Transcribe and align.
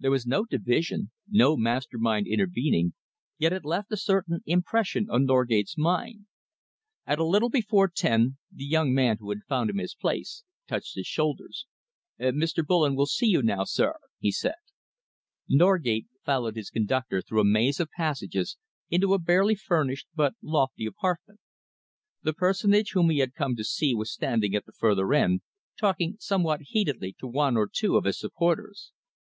There 0.00 0.10
was 0.10 0.26
no 0.26 0.44
division, 0.44 1.12
no 1.28 1.56
master 1.56 1.98
mind 1.98 2.26
intervening, 2.26 2.94
yet 3.38 3.52
it 3.52 3.64
left 3.64 3.92
a 3.92 3.96
certain 3.96 4.40
impression 4.44 5.06
on 5.08 5.24
Norgate's 5.26 5.78
mind. 5.78 6.26
At 7.06 7.20
a 7.20 7.24
little 7.24 7.48
before 7.48 7.86
ten, 7.86 8.38
the 8.50 8.64
young 8.64 8.92
man 8.92 9.18
who 9.20 9.28
had 9.30 9.44
found 9.48 9.70
him 9.70 9.76
his 9.78 9.94
place 9.94 10.42
touched 10.66 10.96
his 10.96 11.06
shoulder. 11.06 11.48
"Mr. 12.18 12.66
Bullen 12.66 12.96
will 12.96 13.06
see 13.06 13.28
you 13.28 13.40
now, 13.40 13.62
sir," 13.62 13.96
he 14.18 14.32
said. 14.32 14.56
Norgate 15.48 16.08
followed 16.24 16.56
his 16.56 16.70
conductor 16.70 17.22
through 17.22 17.42
a 17.42 17.44
maze 17.44 17.78
of 17.78 17.88
passages 17.92 18.56
into 18.90 19.14
a 19.14 19.18
barely 19.20 19.54
furnished 19.54 20.08
but 20.12 20.34
lofty 20.42 20.86
apartment. 20.86 21.38
The 22.24 22.32
personage 22.32 22.94
whom 22.94 23.10
he 23.10 23.18
had 23.18 23.32
come 23.36 23.54
to 23.54 23.62
see 23.62 23.94
was 23.94 24.10
standing 24.12 24.56
at 24.56 24.66
the 24.66 24.72
further 24.72 25.14
end, 25.14 25.42
talking 25.78 26.16
somewhat 26.18 26.62
heatedly 26.64 27.14
to 27.20 27.28
one 27.28 27.56
or 27.56 27.70
two 27.72 27.96
of 27.96 28.06
his 28.06 28.18
supporters. 28.18 28.90